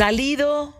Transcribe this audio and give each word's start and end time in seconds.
Salido 0.00 0.72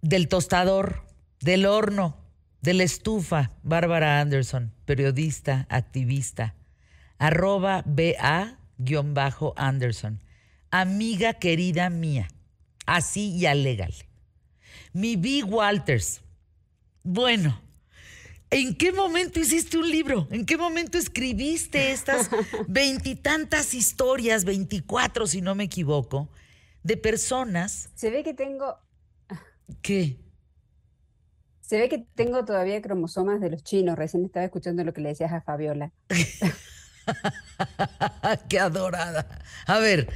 del 0.00 0.28
tostador, 0.28 1.04
del 1.40 1.66
horno, 1.66 2.16
de 2.62 2.72
la 2.72 2.84
estufa, 2.84 3.52
Bárbara 3.62 4.18
Anderson, 4.18 4.72
periodista, 4.86 5.66
activista, 5.68 6.54
arroba 7.18 7.84
BA-Anderson, 7.84 8.48
amiga 10.70 11.34
querida 11.34 11.90
mía, 11.90 12.28
así 12.86 13.36
y 13.36 13.44
alégale. 13.44 14.08
Mi 14.94 15.16
B. 15.16 15.42
Walters, 15.44 16.22
bueno, 17.02 17.60
¿en 18.48 18.74
qué 18.74 18.90
momento 18.90 19.38
hiciste 19.38 19.76
un 19.76 19.90
libro? 19.90 20.28
¿En 20.30 20.46
qué 20.46 20.56
momento 20.56 20.96
escribiste 20.96 21.92
estas 21.92 22.30
veintitantas 22.68 23.74
historias, 23.74 24.46
veinticuatro 24.46 25.26
si 25.26 25.42
no 25.42 25.54
me 25.54 25.64
equivoco, 25.64 26.30
de 26.82 26.96
personas? 26.96 27.90
Se 27.94 28.10
ve 28.10 28.22
que 28.22 28.34
tengo... 28.34 28.78
¿Qué? 29.80 30.18
Se 31.60 31.78
ve 31.78 31.88
que 31.88 32.06
tengo 32.14 32.44
todavía 32.44 32.82
cromosomas 32.82 33.40
de 33.40 33.50
los 33.50 33.62
chinos. 33.62 33.96
Recién 33.96 34.24
estaba 34.24 34.44
escuchando 34.44 34.84
lo 34.84 34.92
que 34.92 35.00
le 35.00 35.10
decías 35.10 35.32
a 35.32 35.40
Fabiola. 35.40 35.92
Qué 38.48 38.58
adorada. 38.58 39.26
A 39.66 39.78
ver, 39.78 40.08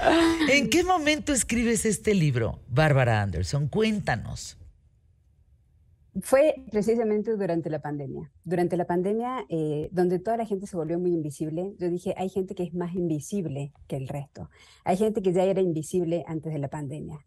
¿en 0.50 0.68
qué 0.68 0.84
momento 0.84 1.32
escribes 1.32 1.86
este 1.86 2.14
libro, 2.14 2.60
Bárbara 2.68 3.22
Anderson? 3.22 3.68
Cuéntanos. 3.68 4.58
Fue 6.22 6.54
precisamente 6.70 7.36
durante 7.36 7.68
la 7.68 7.80
pandemia. 7.80 8.32
Durante 8.44 8.76
la 8.76 8.86
pandemia, 8.86 9.44
eh, 9.48 9.88
donde 9.92 10.18
toda 10.18 10.38
la 10.38 10.46
gente 10.46 10.66
se 10.66 10.76
volvió 10.76 10.98
muy 10.98 11.12
invisible, 11.12 11.74
yo 11.78 11.90
dije, 11.90 12.14
hay 12.16 12.30
gente 12.30 12.54
que 12.54 12.62
es 12.62 12.72
más 12.74 12.94
invisible 12.94 13.72
que 13.86 13.96
el 13.96 14.08
resto. 14.08 14.48
Hay 14.84 14.96
gente 14.96 15.20
que 15.20 15.32
ya 15.32 15.44
era 15.44 15.60
invisible 15.60 16.24
antes 16.26 16.52
de 16.52 16.58
la 16.58 16.68
pandemia. 16.68 17.18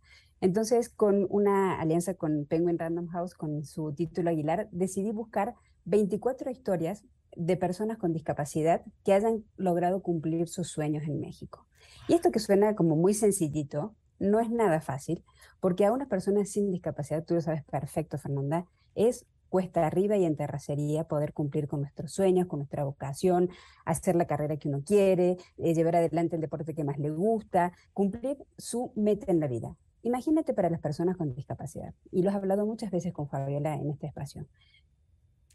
Entonces, 0.41 0.89
con 0.89 1.27
una 1.29 1.79
alianza 1.79 2.15
con 2.15 2.45
Penguin 2.45 2.79
Random 2.79 3.07
House, 3.07 3.35
con 3.35 3.63
su 3.63 3.93
título 3.93 4.29
Aguilar, 4.29 4.69
decidí 4.71 5.11
buscar 5.11 5.53
24 5.85 6.49
historias 6.49 7.03
de 7.35 7.57
personas 7.57 7.97
con 7.97 8.11
discapacidad 8.11 8.81
que 9.03 9.13
hayan 9.13 9.43
logrado 9.55 10.01
cumplir 10.01 10.47
sus 10.47 10.69
sueños 10.69 11.03
en 11.03 11.19
México. 11.19 11.67
Y 12.07 12.13
esto 12.13 12.31
que 12.31 12.39
suena 12.39 12.75
como 12.75 12.95
muy 12.95 13.13
sencillito, 13.13 13.95
no 14.17 14.39
es 14.39 14.49
nada 14.49 14.81
fácil, 14.81 15.23
porque 15.59 15.85
a 15.85 15.91
unas 15.91 16.07
personas 16.07 16.49
sin 16.49 16.71
discapacidad, 16.71 17.23
tú 17.23 17.35
lo 17.35 17.41
sabes 17.41 17.63
perfecto, 17.63 18.17
Fernanda, 18.17 18.65
es 19.07 19.25
cuesta 19.49 19.85
arriba 19.85 20.15
y 20.15 20.25
en 20.25 20.35
terracería 20.35 21.05
poder 21.05 21.33
cumplir 21.33 21.67
con 21.67 21.81
nuestros 21.81 22.11
sueños, 22.11 22.47
con 22.47 22.59
nuestra 22.59 22.83
vocación, 22.83 23.49
hacer 23.83 24.15
la 24.15 24.27
carrera 24.27 24.57
que 24.57 24.67
uno 24.67 24.83
quiere, 24.85 25.37
eh, 25.57 25.73
llevar 25.73 25.95
adelante 25.95 26.35
el 26.35 26.41
deporte 26.41 26.75
que 26.75 26.83
más 26.83 26.99
le 26.99 27.09
gusta, 27.09 27.73
cumplir 27.93 28.37
su 28.57 28.91
meta 28.95 29.31
en 29.31 29.39
la 29.39 29.47
vida. 29.47 29.75
Imagínate 30.03 30.53
para 30.53 30.69
las 30.69 30.79
personas 30.79 31.17
con 31.17 31.33
discapacidad, 31.33 31.93
y 32.11 32.21
lo 32.21 32.29
has 32.29 32.35
hablado 32.35 32.65
muchas 32.65 32.91
veces 32.91 33.11
con 33.11 33.27
Fabiola 33.27 33.75
en 33.75 33.89
este 33.89 34.07
espacio. 34.07 34.45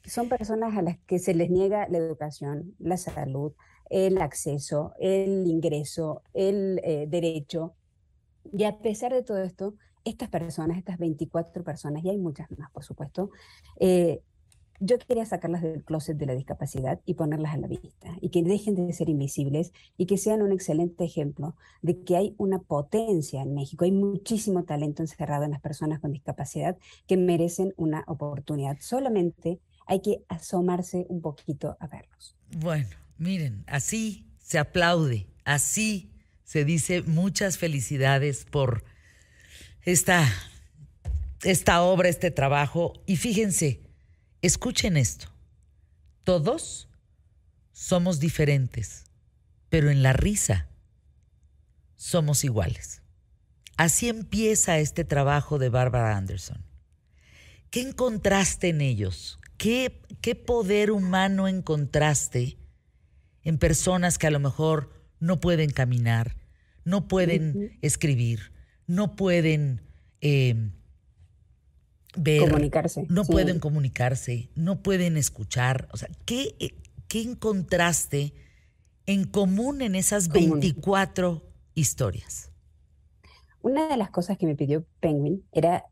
Son 0.05 0.29
personas 0.29 0.77
a 0.77 0.83
las 0.83 0.99
que 1.07 1.19
se 1.19 1.33
les 1.33 1.49
niega 1.49 1.89
la 1.89 1.97
educación, 1.97 2.75
la 2.79 2.99
salud, 2.99 3.53
el 3.89 4.19
acceso, 4.21 4.93
el 4.99 5.47
ingreso, 5.47 6.23
el 6.35 6.81
eh, 6.85 7.07
derecho. 7.09 7.75
Y 8.53 8.65
a 8.65 8.79
pesar 8.79 9.13
de 9.13 9.23
todo 9.23 9.43
esto, 9.43 9.75
estas 10.05 10.29
personas, 10.29 10.79
estas 10.79 10.99
24 10.99 11.65
personas, 11.65 12.05
y 12.05 12.11
hay 12.11 12.19
muchas 12.19 12.51
más, 12.59 12.71
por 12.71 12.85
supuesto, 12.85 13.31
eh, 13.81 14.23
yo 14.81 14.99
quería 14.99 15.25
sacarlas 15.25 15.63
del 15.63 15.85
closet 15.85 16.17
de 16.17 16.27
la 16.27 16.35
discapacidad 16.35 17.01
y 17.07 17.15
ponerlas 17.15 17.55
a 17.55 17.59
la 17.59 17.69
vista 17.69 18.17
y 18.21 18.31
que 18.31 18.43
dejen 18.43 18.75
de 18.75 18.93
ser 18.93 19.09
invisibles 19.09 19.73
y 19.97 20.07
que 20.07 20.19
sean 20.19 20.43
un 20.43 20.53
excelente 20.53 21.05
ejemplo 21.05 21.57
de 21.81 22.03
que 22.03 22.17
hay 22.17 22.35
una 22.39 22.59
potencia 22.59 23.43
en 23.43 23.55
México, 23.55 23.85
hay 23.85 23.93
muchísimo 23.93 24.65
talento 24.65 25.03
encerrado 25.03 25.45
en 25.45 25.53
las 25.53 25.61
personas 25.61 26.01
con 26.01 26.13
discapacidad 26.13 26.77
que 27.07 27.17
merecen 27.17 27.73
una 27.77 28.05
oportunidad. 28.09 28.77
Solamente 28.81 29.61
hay 29.87 30.01
que 30.01 30.25
asomarse 30.29 31.07
un 31.09 31.21
poquito 31.21 31.77
a 31.79 31.87
verlos. 31.87 32.37
Bueno, 32.57 32.89
miren, 33.17 33.65
así 33.67 34.27
se 34.39 34.59
aplaude, 34.59 35.29
así 35.45 36.14
se 36.45 36.65
dice 36.65 37.03
muchas 37.03 37.59
felicidades 37.59 38.45
por 38.45 38.85
esta, 39.83 40.27
esta 41.43 41.83
obra, 41.83 42.09
este 42.09 42.31
trabajo 42.31 42.93
y 43.07 43.17
fíjense, 43.17 43.85
Escuchen 44.45 44.99
esto. 44.99 45.29
Todos 46.23 46.87
somos 47.73 48.21
diferentes, 48.21 49.05
pero 49.71 49.89
en 49.89 50.03
la 50.03 50.13
risa 50.13 50.69
somos 51.97 52.45
iguales. 52.45 53.01
Así 53.79 54.11
empieza 54.11 54.81
este 54.81 55.03
trabajo 55.03 55.59
de 55.59 55.71
Barbara 55.71 56.19
Anderson. 56.19 56.63
¿Qué 57.71 57.81
encontraste 57.81 58.69
en 58.69 58.83
ellos? 58.83 59.39
¿Qué, 59.57 60.03
qué 60.21 60.35
poder 60.35 60.91
humano 60.91 61.49
encontraste 61.49 62.59
en 63.45 63.57
personas 63.57 64.19
que 64.19 64.27
a 64.27 64.31
lo 64.31 64.41
mejor 64.41 64.93
no 65.21 65.41
pueden 65.41 65.71
caminar, 65.71 66.37
no 66.85 67.09
pueden 67.09 67.79
escribir, 67.83 68.53
no 68.87 69.17
pueden 69.17 69.81
eh, 70.21 70.71
comunicarse. 72.41 73.07
No 73.09 73.25
pueden 73.25 73.59
comunicarse, 73.59 74.51
no 74.55 74.83
pueden 74.83 75.17
escuchar. 75.17 75.89
O 75.93 75.97
sea, 75.97 76.09
¿qué, 76.25 76.77
qué 77.09 77.23
encontraste 77.23 78.35
en 79.07 79.25
común 79.25 79.83
en 79.83 79.95
esas 79.95 80.29
24 80.29 81.43
historias? 81.75 82.51
Una 83.63 83.89
de 83.89 83.97
las 83.97 84.11
cosas 84.11 84.37
que 84.37 84.47
me 84.47 84.55
pidió 84.55 84.85
Penguin 85.01 85.45
era 85.53 85.85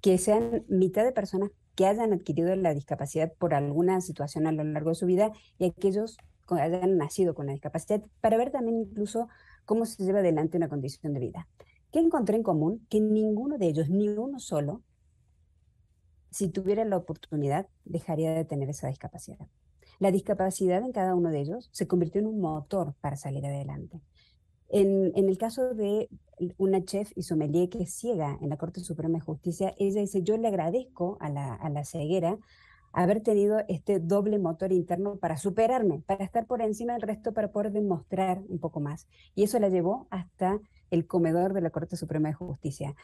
que 0.00 0.18
sean 0.18 0.64
mitad 0.68 1.04
de 1.04 1.12
personas 1.12 1.50
que 1.74 1.86
hayan 1.86 2.12
adquirido 2.12 2.54
la 2.56 2.74
discapacidad 2.74 3.32
por 3.34 3.54
alguna 3.54 4.00
situación 4.00 4.46
a 4.46 4.52
lo 4.52 4.64
largo 4.64 4.90
de 4.90 4.96
su 4.96 5.06
vida 5.06 5.32
y 5.58 5.66
aquellos 5.66 6.16
que 6.16 6.24
hayan 6.56 6.96
nacido 6.96 7.34
con 7.34 7.46
la 7.46 7.52
discapacidad, 7.52 8.02
para 8.20 8.36
ver 8.36 8.50
también 8.50 8.78
incluso 8.78 9.28
cómo 9.64 9.86
se 9.86 10.04
lleva 10.04 10.20
adelante 10.20 10.56
una 10.56 10.68
condición 10.68 11.12
de 11.12 11.20
vida. 11.20 11.48
¿Qué 11.92 11.98
encontré 11.98 12.36
en 12.36 12.42
común? 12.42 12.86
Que 12.88 13.00
ninguno 13.00 13.58
de 13.58 13.68
ellos, 13.68 13.90
ni 13.90 14.08
uno 14.08 14.38
solo, 14.38 14.82
si 16.30 16.48
tuviera 16.48 16.84
la 16.84 16.96
oportunidad, 16.96 17.68
dejaría 17.84 18.32
de 18.32 18.44
tener 18.44 18.70
esa 18.70 18.88
discapacidad. 18.88 19.46
La 19.98 20.10
discapacidad 20.10 20.82
en 20.82 20.92
cada 20.92 21.14
uno 21.14 21.30
de 21.30 21.40
ellos 21.40 21.68
se 21.72 21.86
convirtió 21.86 22.20
en 22.20 22.26
un 22.26 22.40
motor 22.40 22.94
para 23.00 23.16
salir 23.16 23.44
adelante. 23.46 24.00
En, 24.70 25.12
el 25.14 25.36
caso 25.36 25.74
de 25.74 26.08
una 26.56 26.82
chef 26.82 27.12
y 27.14 27.24
sommelier 27.24 27.68
que 27.68 27.82
es 27.82 27.94
ciega 27.94 28.38
en 28.40 28.48
la 28.48 28.56
Corte 28.56 28.80
Suprema 28.80 29.18
de 29.18 29.24
Justicia, 29.24 29.74
ella 29.78 30.00
dice, 30.00 30.22
yo 30.22 30.38
le 30.38 30.48
agradezco 30.48 31.18
a 31.20 31.28
la, 31.28 31.54
a 31.54 31.68
la 31.68 31.84
ceguera 31.84 32.38
haber 32.92 33.22
tenido 33.22 33.60
este 33.68 34.00
doble 34.00 34.38
motor 34.38 34.72
interno 34.72 35.16
para 35.16 35.36
superarme, 35.36 36.02
para 36.06 36.24
estar 36.24 36.46
por 36.46 36.62
encima 36.62 36.92
del 36.94 37.02
resto, 37.02 37.32
para 37.32 37.50
poder 37.50 37.72
demostrar 37.72 38.42
un 38.48 38.58
poco 38.58 38.80
más. 38.80 39.06
Y 39.34 39.44
eso 39.44 39.58
la 39.58 39.68
llevó 39.68 40.06
hasta 40.10 40.60
el 40.90 41.06
comedor 41.06 41.54
de 41.54 41.62
la 41.62 41.70
Corte 41.70 41.96
Suprema 41.96 42.28
de 42.28 42.34
Justicia 42.34 42.94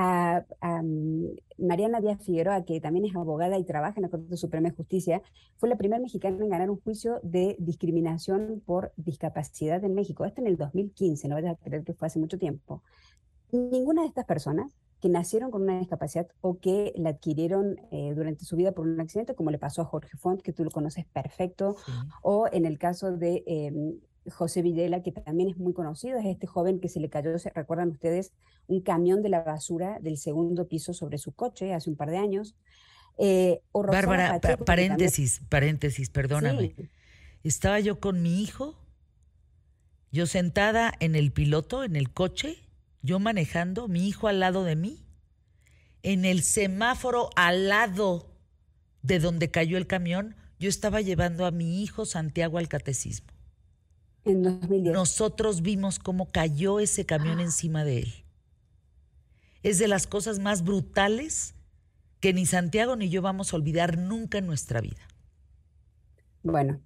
a, 0.00 0.44
mm, 0.62 1.24
Mariana 1.58 2.00
Díaz 2.00 2.22
Figueroa, 2.22 2.64
que 2.64 2.80
también 2.80 3.06
es 3.06 3.16
abogada 3.16 3.58
y 3.58 3.64
trabaja 3.64 3.94
en 3.96 4.02
la 4.02 4.08
Corte 4.08 4.36
Suprema 4.36 4.68
de 4.68 4.76
Justicia, 4.76 5.22
fue 5.56 5.68
la 5.68 5.76
primera 5.76 6.00
mexicana 6.00 6.36
en 6.40 6.50
ganar 6.50 6.70
un 6.70 6.80
juicio 6.80 7.18
de 7.24 7.56
discriminación 7.58 8.62
por 8.64 8.92
discapacidad 8.96 9.82
en 9.82 9.94
México. 9.94 10.24
Esto 10.24 10.40
en 10.40 10.46
el 10.46 10.56
2015, 10.56 11.26
no 11.26 11.34
vayas 11.34 11.56
a 11.56 11.64
creer 11.64 11.82
que 11.82 11.94
fue 11.94 12.06
hace 12.06 12.20
mucho 12.20 12.38
tiempo. 12.38 12.82
Ninguna 13.50 14.02
de 14.02 14.08
estas 14.08 14.24
personas 14.24 14.72
que 15.00 15.08
nacieron 15.08 15.50
con 15.50 15.62
una 15.62 15.78
discapacidad 15.78 16.28
o 16.40 16.58
que 16.58 16.92
la 16.96 17.10
adquirieron 17.10 17.76
eh, 17.92 18.12
durante 18.14 18.44
su 18.44 18.56
vida 18.56 18.72
por 18.72 18.86
un 18.86 19.00
accidente, 19.00 19.34
como 19.34 19.50
le 19.50 19.58
pasó 19.58 19.82
a 19.82 19.84
Jorge 19.84 20.16
Font, 20.16 20.42
que 20.42 20.52
tú 20.52 20.64
lo 20.64 20.70
conoces 20.70 21.06
perfecto, 21.06 21.76
o 22.22 22.48
en 22.50 22.64
el 22.64 22.78
caso 22.78 23.16
de 23.16 23.44
em, 23.46 24.00
José 24.30 24.62
Videla, 24.62 25.02
que 25.02 25.12
también 25.12 25.50
es 25.50 25.56
muy 25.56 25.72
conocido, 25.72 26.18
es 26.18 26.26
este 26.26 26.46
joven 26.46 26.80
que 26.80 26.88
se 26.88 27.00
le 27.00 27.08
cayó, 27.08 27.38
¿se 27.38 27.50
recuerdan 27.50 27.90
ustedes? 27.90 28.32
Un 28.66 28.80
camión 28.80 29.22
de 29.22 29.28
la 29.28 29.42
basura 29.42 29.98
del 30.00 30.18
segundo 30.18 30.66
piso 30.66 30.92
sobre 30.92 31.18
su 31.18 31.32
coche 31.32 31.74
hace 31.74 31.90
un 31.90 31.96
par 31.96 32.10
de 32.10 32.18
años. 32.18 32.56
Eh, 33.18 33.62
Bárbara, 33.72 34.40
paréntesis, 34.64 35.42
paréntesis, 35.48 36.10
perdóname. 36.10 36.74
Estaba 37.44 37.78
yo 37.80 38.00
con 38.00 38.22
mi 38.22 38.42
hijo, 38.42 38.76
yo 40.10 40.26
sentada 40.26 40.92
en 41.00 41.14
el 41.14 41.32
piloto, 41.32 41.84
en 41.84 41.96
el 41.96 42.12
coche, 42.12 42.67
yo 43.02 43.18
manejando, 43.18 43.88
mi 43.88 44.08
hijo 44.08 44.28
al 44.28 44.40
lado 44.40 44.64
de 44.64 44.76
mí, 44.76 45.04
en 46.02 46.24
el 46.24 46.42
semáforo 46.42 47.30
al 47.36 47.68
lado 47.68 48.30
de 49.02 49.18
donde 49.18 49.50
cayó 49.50 49.78
el 49.78 49.86
camión, 49.86 50.36
yo 50.58 50.68
estaba 50.68 51.00
llevando 51.00 51.46
a 51.46 51.50
mi 51.50 51.82
hijo 51.82 52.04
Santiago 52.04 52.58
al 52.58 52.68
catecismo. 52.68 53.28
Nosotros 54.24 55.62
vimos 55.62 55.98
cómo 55.98 56.30
cayó 56.30 56.80
ese 56.80 57.06
camión 57.06 57.40
encima 57.40 57.84
de 57.84 58.00
él. 58.00 58.14
Es 59.62 59.78
de 59.78 59.88
las 59.88 60.06
cosas 60.06 60.38
más 60.38 60.62
brutales 60.62 61.54
que 62.20 62.32
ni 62.32 62.46
Santiago 62.46 62.96
ni 62.96 63.08
yo 63.08 63.22
vamos 63.22 63.52
a 63.52 63.56
olvidar 63.56 63.96
nunca 63.96 64.38
en 64.38 64.46
nuestra 64.46 64.80
vida. 64.80 65.08
Bueno, 66.42 66.80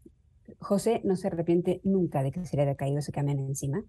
José 0.63 1.01
no 1.05 1.17
se 1.17 1.27
arrepiente 1.27 1.81
nunca 1.85 2.23
de 2.23 2.31
que 2.31 2.45
se 2.47 2.57
le 2.57 2.63
haya 2.63 2.77
caído 2.77 2.99
ese 2.99 3.13
camión 3.13 3.39
encima. 3.41 3.85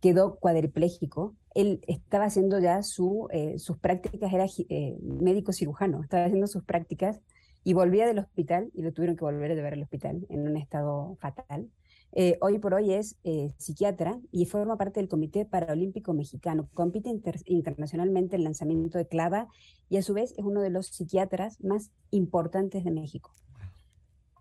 Quedó 0.00 0.36
cuadripléjico. 0.36 1.34
Él 1.54 1.80
estaba 1.86 2.26
haciendo 2.26 2.58
ya 2.60 2.82
su, 2.82 3.28
eh, 3.32 3.58
sus 3.58 3.78
prácticas, 3.78 4.32
era 4.32 4.46
eh, 4.68 4.98
médico 5.00 5.52
cirujano, 5.52 6.02
estaba 6.02 6.24
haciendo 6.24 6.46
sus 6.46 6.64
prácticas 6.64 7.20
y 7.64 7.72
volvía 7.72 8.06
del 8.06 8.18
hospital 8.18 8.70
y 8.74 8.82
lo 8.82 8.92
tuvieron 8.92 9.16
que 9.16 9.24
volver 9.24 9.50
a 9.50 9.54
llevar 9.54 9.72
al 9.72 9.82
hospital 9.82 10.26
en 10.28 10.46
un 10.46 10.56
estado 10.56 11.16
fatal. 11.20 11.70
Eh, 12.16 12.38
hoy 12.42 12.58
por 12.58 12.74
hoy 12.74 12.92
es 12.92 13.16
psiquiatra 13.58 14.20
y 14.30 14.46
forma 14.46 14.76
parte 14.76 15.00
del 15.00 15.08
Comité 15.08 15.46
Paralímpico 15.46 16.12
Mexicano. 16.12 16.68
Compite 16.74 17.10
internacionalmente 17.46 18.36
en 18.36 18.44
lanzamiento 18.44 18.98
de 18.98 19.08
clava 19.08 19.48
y 19.88 19.96
a 19.96 20.02
su 20.02 20.14
vez 20.14 20.32
es 20.36 20.44
uno 20.44 20.60
de 20.60 20.70
los 20.70 20.88
psiquiatras 20.88 21.60
más 21.60 21.90
importantes 22.10 22.84
de 22.84 22.92
México. 22.92 23.32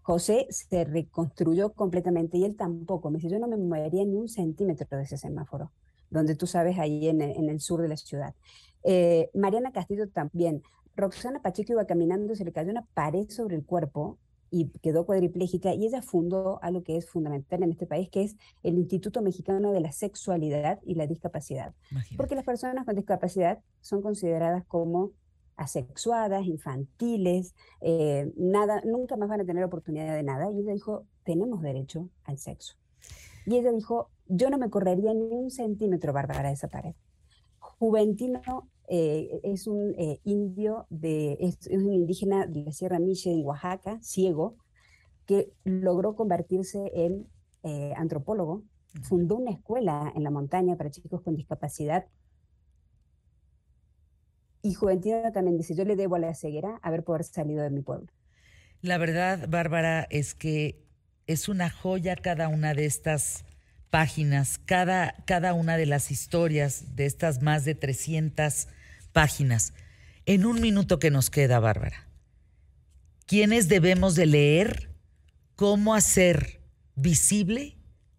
José 0.04 0.48
se 0.50 0.84
reconstruyó 0.84 1.74
completamente 1.74 2.38
y 2.38 2.44
él 2.44 2.56
tampoco. 2.56 3.10
Me 3.10 3.18
dice, 3.18 3.30
yo 3.30 3.40
no 3.40 3.48
me 3.48 3.58
movería 3.58 4.06
ni 4.06 4.16
un 4.18 4.28
centímetro 4.28 4.98
de 4.98 5.04
ese 5.04 5.18
semáforo, 5.18 5.72
donde 6.10 6.36
tú 6.36 6.46
sabes, 6.46 6.78
ahí 6.78 7.08
en 7.08 7.22
el, 7.22 7.60
sur 7.62 7.82
de 7.82 7.88
la 7.88 7.98
ciudad. 7.98 8.36
Eh, 8.84 9.30
Mariana 9.34 9.72
Castillo 9.72 10.10
también. 10.10 10.62
Roxana 10.96 11.42
Pacheco 11.42 11.74
iba 11.74 11.86
caminando, 11.86 12.36
se 12.36 12.46
le 12.46 12.52
cayó 12.52 12.70
una 12.70 12.86
pared 12.94 13.30
sobre 13.30 13.56
el 13.56 13.66
cuerpo 13.66 14.20
y 14.52 14.70
quedó 14.84 15.08
cuadriplégica 15.08 15.74
y 15.74 15.88
ella 15.88 16.04
fundó 16.04 16.60
algo 16.62 16.84
que 16.84 16.96
es 16.96 17.10
fundamental 17.10 17.64
en 17.64 17.72
este 17.72 17.88
país, 17.88 18.10
que 18.10 18.22
es 18.24 18.36
el 18.62 18.78
Instituto 18.78 19.24
Mexicano 19.24 19.72
de 19.72 19.82
la 19.82 19.92
Sexualidad 19.92 20.80
y 20.86 20.94
la 20.94 21.08
Discapacidad. 21.08 21.74
Porque 22.16 22.36
las 22.36 22.44
personas 22.44 22.86
con 22.86 22.96
discapacidad 22.96 23.60
son 23.82 24.04
consideradas 24.04 24.64
como 24.66 25.12
asexuadas, 25.58 26.46
infantiles, 26.46 27.56
eh, 27.82 28.32
nada, 28.38 28.82
nunca 28.86 29.16
más 29.18 29.30
van 29.30 29.42
a 29.42 29.46
tener 29.46 29.64
oportunidad 29.64 30.16
de 30.16 30.24
nada. 30.24 30.52
Y 30.52 30.60
ella 30.60 30.74
dijo, 30.74 31.06
tenemos 31.24 31.62
derecho 31.62 32.10
al 32.24 32.38
sexo. 32.38 32.76
Y 33.46 33.56
ella 33.58 33.72
dijo, 33.72 34.10
yo 34.28 34.50
no 34.50 34.58
me 34.58 34.70
correría 34.70 35.14
ni 35.14 35.26
un 35.26 35.52
centímetro, 35.52 36.14
Bárbara, 36.14 36.50
de 36.50 36.54
esa 36.54 36.68
pared. 36.68 36.96
Juventino 37.60 38.70
eh, 38.88 39.40
es 39.44 39.68
un 39.68 39.94
eh, 39.98 40.20
indio, 40.24 40.86
de, 40.90 41.38
es, 41.40 41.68
un 41.68 41.92
indígena 41.92 42.46
de 42.48 42.64
la 42.64 42.72
Sierra 42.72 43.00
Miche 43.00 43.32
en 43.32 43.46
Oaxaca, 43.46 44.00
ciego, 44.02 44.56
que 45.26 45.54
logró 45.64 46.16
convertirse 46.16 46.92
en 46.94 47.28
antropólogo, 47.96 48.64
fundó 49.04 49.38
una 49.38 49.52
escuela 49.52 50.12
en 50.14 50.24
la 50.24 50.30
montaña 50.30 50.76
para 50.76 50.92
chicos 50.92 51.22
con 51.22 51.38
discapacidad 51.38 52.06
y 54.64 54.74
Juventino 54.74 55.32
también 55.34 55.58
dice, 55.58 55.76
yo 55.76 55.84
le 55.84 55.96
debo 55.96 56.16
a 56.16 56.20
la 56.20 56.34
ceguera 56.34 56.80
haber 56.82 57.04
poder 57.04 57.26
salido 57.26 57.62
de 57.62 57.70
mi 57.70 57.82
pueblo. 57.82 58.08
La 58.82 58.98
verdad, 58.98 59.48
Bárbara, 59.50 60.08
es 60.10 60.34
que 60.34 60.82
es 61.28 61.50
una 61.50 61.70
joya 61.70 62.16
cada 62.16 62.48
una 62.48 62.74
de 62.74 62.86
estas 62.86 63.44
páginas, 63.90 64.60
cada, 64.66 65.16
cada 65.26 65.54
una 65.54 65.78
de 65.78 65.86
las 65.86 66.12
historias 66.12 66.96
de 66.96 67.06
estas 67.06 67.42
más 67.42 67.66
de 67.66 67.76
300 67.76 68.68
páginas. 69.12 69.74
En 70.26 70.46
un 70.46 70.62
minuto 70.62 70.98
que 70.98 71.12
nos 71.12 71.30
queda, 71.30 71.60
Bárbara, 71.60 72.08
¿quiénes 73.26 73.68
debemos 73.68 74.16
de 74.16 74.26
leer 74.26 74.90
cómo 75.56 75.94
hacer 75.94 76.62
visible 76.96 77.76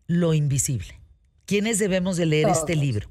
lo 0.07 0.35
invisible? 0.35 1.01
¿Quiénes 1.47 1.79
debemos 1.79 2.19
de 2.19 2.27
leer 2.27 2.49
este 2.49 2.77
libro? 2.77 3.09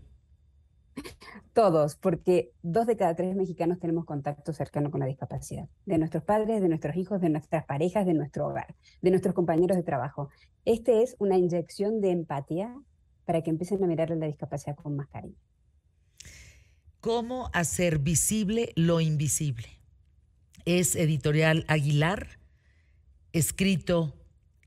Todos, 1.53 1.95
porque 1.95 2.51
dos 2.63 2.87
de 2.87 2.97
cada 2.97 3.15
tres 3.15 3.35
mexicanos 3.35 3.79
tenemos 3.79 4.05
contacto 4.05 4.53
cercano 4.53 4.89
con 4.89 4.99
la 4.99 5.05
discapacidad, 5.05 5.69
de 5.85 5.99
nuestros 5.99 6.23
padres, 6.23 6.63
de 6.63 6.67
nuestros 6.67 6.95
hijos, 6.95 7.21
de 7.21 7.29
nuestras 7.29 7.63
parejas, 7.65 8.07
de 8.07 8.15
nuestro 8.15 8.47
hogar, 8.47 8.75
de 9.03 9.11
nuestros 9.11 9.35
compañeros 9.35 9.77
de 9.77 9.83
trabajo. 9.83 10.29
Este 10.65 11.03
es 11.03 11.15
una 11.19 11.37
inyección 11.37 12.01
de 12.01 12.09
empatía 12.09 12.75
para 13.25 13.43
que 13.43 13.51
empiecen 13.51 13.83
a 13.83 13.87
mirar 13.87 14.09
la 14.09 14.25
discapacidad 14.25 14.75
con 14.75 14.95
más 14.95 15.07
cariño. 15.09 15.37
¿Cómo 16.99 17.51
hacer 17.53 17.99
visible 17.99 18.71
lo 18.75 18.99
invisible? 18.99 19.67
Es 20.65 20.95
editorial 20.95 21.65
Aguilar, 21.67 22.39
escrito 23.31 24.15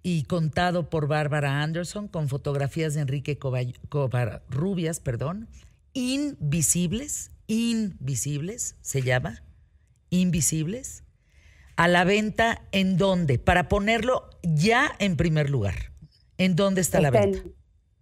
y 0.03 0.23
contado 0.23 0.89
por 0.89 1.09
Bárbara 1.09 1.63
Anderson 1.63 2.07
con 2.07 2.29
fotografías 2.29 2.95
de 2.95 3.01
Enrique 3.01 3.39
Covarrubias, 3.39 5.01
perdón, 5.01 5.49
invisibles, 5.97 7.31
invisibles, 7.47 8.77
se 8.83 9.01
llama, 9.01 9.43
invisibles, 10.11 11.05
a 11.77 11.89
la 11.89 12.05
venta 12.05 12.61
en 12.71 12.99
dónde, 12.99 13.39
para 13.39 13.69
ponerlo 13.71 14.29
ya 14.43 14.91
en 14.99 15.17
primer 15.17 15.49
lugar. 15.49 15.75
¿En 16.37 16.55
dónde 16.55 16.83
está, 16.83 17.01
la 17.01 17.11
venta? 17.11 17.39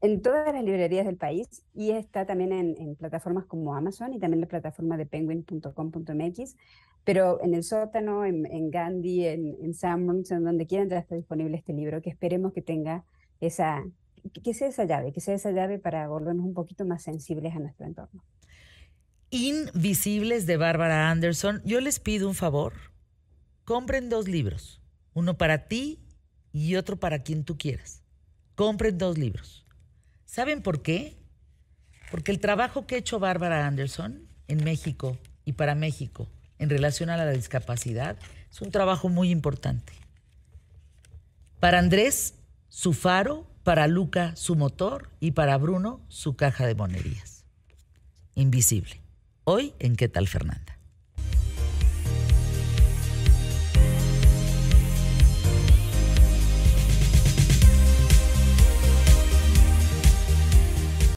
En, 0.00 0.23
todas 0.23 0.52
las 0.52 0.64
librerías 0.64 1.06
del 1.06 1.17
país 1.17 1.62
y 1.73 1.93
está 1.93 2.26
también 2.26 2.52
en, 2.52 2.96
plataformas 2.96 3.44
como 3.44 3.76
Amazon 3.76 4.12
y 4.12 4.19
también 4.19 4.41
la 4.41 4.49
plataforma 4.49 4.96
de 4.96 5.06
penguin.com.mx, 5.06 6.56
pero 7.05 7.41
en 7.44 7.55
el 7.55 7.62
sótano, 7.62 8.25
en, 8.25 8.70
Gandhi, 8.73 9.25
en, 9.25 9.56
en 9.62 9.73
Sanborns, 9.73 10.32
en 10.32 10.43
donde 10.43 10.67
quieran 10.67 10.88
ya 10.88 10.99
está 10.99 11.14
disponible 11.14 11.56
este 11.56 11.73
libro, 11.73 12.02
que 12.02 12.11
esperemos 12.11 12.52
que 12.52 12.61
tenga 12.61 13.05
esa, 13.41 13.85
que 14.31 14.55
sea 14.55 14.69
esa 14.69 14.85
llave, 14.85 15.12
que 15.12 15.21
sea 15.21 15.35
esa 15.35 15.50
llave 15.50 15.79
para 15.79 16.09
volvernos 16.09 16.44
un 16.44 16.55
poquito 16.55 16.85
más 16.85 17.03
sensibles 17.03 17.55
a 17.55 17.59
nuestro 17.59 17.87
entorno. 17.87 18.25
Invisibles 19.31 20.47
de 20.47 20.56
Bárbara 20.56 21.11
Anderson. 21.11 21.61
Yo 21.65 21.81
les 21.81 21.99
pido 21.99 22.29
un 22.29 22.35
favor. 22.35 22.75
Compren 23.65 24.09
dos 24.09 24.29
libros. 24.29 24.81
Uno 25.12 25.37
para 25.37 25.67
ti 25.67 25.99
y 26.53 26.76
otro 26.76 26.97
para 26.97 27.23
quien 27.23 27.44
tú 27.44 27.59
quieras. 27.59 28.03
Compren 28.55 28.99
dos 28.99 29.19
libros. 29.19 29.67
¿Saben 30.25 30.62
por 30.62 30.82
qué? 30.82 31.17
Porque 32.11 32.31
el 32.31 32.41
trabajo 32.41 32.87
que 32.87 32.94
ha 32.94 32.99
hecho 32.99 33.19
Bárbara 33.19 33.67
Anderson 33.67 34.29
en 34.47 34.62
México 34.62 35.19
y 35.44 35.55
para 35.55 35.75
México 35.75 36.29
en 36.59 36.70
relación 36.70 37.11
a 37.11 37.17
la 37.17 37.31
discapacidad 37.31 38.17
es 38.50 38.62
un 38.62 38.70
trabajo 38.70 39.09
muy 39.09 39.31
importante. 39.31 39.93
Para 41.59 41.79
Andrés, 41.79 42.35
su 42.69 42.93
faro 42.93 43.47
para 43.64 43.88
Luca 43.88 44.37
su 44.37 44.55
motor 44.55 45.11
y 45.19 45.32
para 45.32 45.56
Bruno 45.56 46.02
su 46.08 46.37
caja 46.37 46.66
de 46.66 46.75
monerías. 46.75 47.44
Invisible. 48.34 49.00
Hoy 49.44 49.75
en 49.78 49.96
¿Qué 49.96 50.08
tal 50.08 50.28
Fernanda? 50.28 50.74